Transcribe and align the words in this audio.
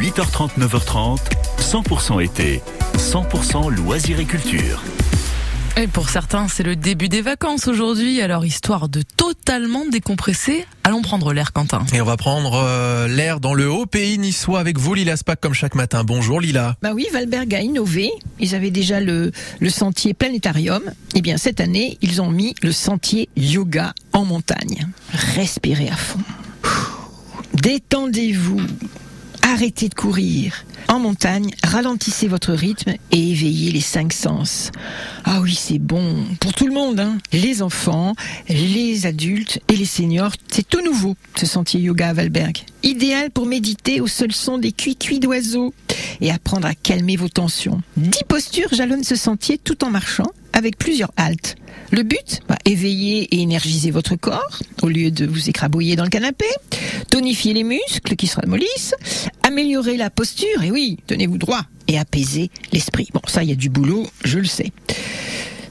8h30, 0.00 0.58
9h30, 0.58 1.18
100% 1.58 2.24
été, 2.24 2.62
100% 2.96 3.70
loisirs 3.70 4.18
et 4.18 4.24
culture. 4.24 4.82
Et 5.76 5.88
pour 5.88 6.08
certains, 6.08 6.48
c'est 6.48 6.62
le 6.62 6.74
début 6.74 7.10
des 7.10 7.20
vacances 7.20 7.68
aujourd'hui, 7.68 8.22
alors 8.22 8.46
histoire 8.46 8.88
de 8.88 9.02
totalement 9.02 9.84
décompresser, 9.86 10.64
allons 10.84 11.02
prendre 11.02 11.34
l'air 11.34 11.52
Quentin. 11.52 11.84
Et 11.92 12.00
on 12.00 12.06
va 12.06 12.16
prendre 12.16 12.54
euh, 12.54 13.08
l'air 13.08 13.40
dans 13.40 13.52
le 13.52 13.70
haut 13.70 13.84
pays 13.84 14.16
niçois 14.16 14.58
avec 14.58 14.78
vous 14.78 14.94
Lila 14.94 15.18
Spack 15.18 15.38
comme 15.38 15.52
chaque 15.52 15.74
matin. 15.74 16.02
Bonjour 16.02 16.40
Lila. 16.40 16.76
Bah 16.80 16.92
oui, 16.94 17.06
Valberg 17.12 17.54
a 17.54 17.60
innové. 17.60 18.10
Ils 18.38 18.54
avaient 18.54 18.70
déjà 18.70 19.00
le, 19.00 19.32
le 19.60 19.68
sentier 19.68 20.14
planétarium. 20.14 20.82
Eh 21.14 21.20
bien, 21.20 21.36
cette 21.36 21.60
année, 21.60 21.98
ils 22.00 22.22
ont 22.22 22.30
mis 22.30 22.54
le 22.62 22.72
sentier 22.72 23.28
yoga 23.36 23.92
en 24.14 24.24
montagne. 24.24 24.88
Respirez 25.36 25.90
à 25.90 25.96
fond. 25.96 26.20
Détendez-vous. 27.52 28.62
Arrêtez 29.52 29.88
de 29.88 29.94
courir. 29.94 30.64
En 30.86 31.00
montagne, 31.00 31.50
ralentissez 31.64 32.28
votre 32.28 32.52
rythme 32.52 32.94
et 33.10 33.30
éveillez 33.30 33.72
les 33.72 33.80
cinq 33.80 34.12
sens. 34.12 34.70
Ah 35.24 35.40
oui, 35.40 35.58
c'est 35.58 35.80
bon 35.80 36.24
pour 36.38 36.52
tout 36.52 36.68
le 36.68 36.72
monde, 36.72 37.00
hein. 37.00 37.18
les 37.32 37.60
enfants, 37.60 38.14
les 38.48 39.06
adultes 39.06 39.58
et 39.66 39.74
les 39.74 39.86
seniors. 39.86 40.34
C'est 40.52 40.68
tout 40.68 40.84
nouveau, 40.84 41.16
ce 41.34 41.46
sentier 41.46 41.80
yoga 41.80 42.10
à 42.10 42.12
Valberg. 42.12 42.58
Idéal 42.84 43.32
pour 43.32 43.46
méditer 43.46 44.00
au 44.00 44.06
seul 44.06 44.30
son 44.30 44.56
des 44.56 44.70
cuits-cuits 44.70 45.18
d'oiseaux 45.18 45.74
et 46.20 46.30
apprendre 46.30 46.68
à 46.68 46.74
calmer 46.76 47.16
vos 47.16 47.28
tensions. 47.28 47.82
Dix 47.96 48.22
postures 48.28 48.72
jalonnent 48.72 49.02
ce 49.02 49.16
sentier 49.16 49.58
tout 49.58 49.82
en 49.82 49.90
marchant 49.90 50.30
avec 50.52 50.78
plusieurs 50.78 51.10
haltes. 51.16 51.56
Le 51.90 52.04
but 52.04 52.40
bah, 52.48 52.56
Éveiller 52.64 53.22
et 53.34 53.40
énergiser 53.40 53.90
votre 53.90 54.14
corps 54.14 54.60
au 54.82 54.88
lieu 54.88 55.10
de 55.10 55.26
vous 55.26 55.48
écrabouiller 55.48 55.96
dans 55.96 56.04
le 56.04 56.10
canapé, 56.10 56.46
tonifier 57.10 57.52
les 57.52 57.64
muscles 57.64 58.16
qui 58.16 58.26
se 58.26 58.36
ramollissent, 58.36 58.94
améliorer 59.42 59.96
la 59.96 60.10
posture, 60.10 60.62
et 60.62 60.70
oui, 60.70 60.98
tenez-vous 61.06 61.38
droit, 61.38 61.62
et 61.88 61.98
apaiser 61.98 62.50
l'esprit. 62.72 63.08
Bon, 63.12 63.20
ça, 63.26 63.42
il 63.42 63.50
y 63.50 63.52
a 63.52 63.56
du 63.56 63.68
boulot, 63.68 64.06
je 64.24 64.38
le 64.38 64.46
sais. 64.46 64.72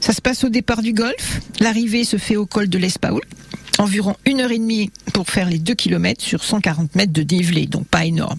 Ça 0.00 0.12
se 0.12 0.20
passe 0.20 0.44
au 0.44 0.48
départ 0.48 0.82
du 0.82 0.92
golf. 0.92 1.40
L'arrivée 1.60 2.04
se 2.04 2.16
fait 2.16 2.36
au 2.36 2.46
col 2.46 2.68
de 2.68 2.78
l'Espaoul. 2.78 3.22
Environ 3.78 4.16
une 4.26 4.40
heure 4.40 4.50
et 4.50 4.58
demie 4.58 4.90
pour 5.12 5.28
faire 5.28 5.48
les 5.48 5.58
2 5.58 5.74
km 5.74 6.22
sur 6.22 6.44
140 6.44 6.94
mètres 6.94 7.12
de 7.12 7.22
dénivelé, 7.22 7.66
donc 7.66 7.86
pas 7.86 8.04
énorme. 8.04 8.38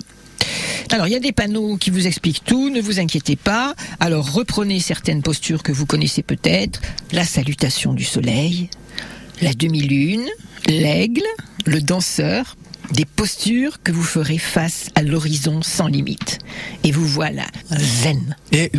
Alors, 0.92 1.08
il 1.08 1.12
y 1.12 1.16
a 1.16 1.20
des 1.20 1.32
panneaux 1.32 1.78
qui 1.78 1.90
vous 1.90 2.06
expliquent 2.06 2.44
tout, 2.44 2.70
ne 2.70 2.82
vous 2.82 3.00
inquiétez 3.00 3.36
pas. 3.36 3.76
Alors, 4.00 4.32
reprenez 4.32 4.80
certaines 4.80 5.22
postures 5.22 5.64
que 5.64 5.72
vous 5.72 5.86
connaissez 5.86 6.22
peut-être. 6.22 6.82
La 7.12 7.24
salutation 7.24 7.94
du 7.94 8.04
soleil, 8.04 8.70
la 9.42 9.54
demi-lune, 9.54 10.28
l'aigle, 10.68 11.24
le 11.66 11.82
danseur, 11.82 12.58
des 12.94 13.06
postures 13.06 13.82
que 13.84 13.92
vous 13.92 14.04
ferez 14.04 14.38
face 14.38 14.90
à 14.96 15.02
l'horizon 15.02 15.62
sans 15.62 15.88
limite. 15.88 16.40
Et 16.84 16.92
vous 16.92 17.08
voilà 17.08 17.46
zen. 17.72 18.36
Et 18.52 18.72